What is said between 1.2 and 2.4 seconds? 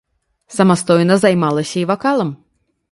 займалася і вакалам.